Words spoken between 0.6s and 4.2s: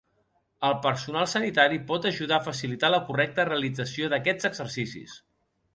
El personal sanitari pot ajudar a facilitar la correcta realització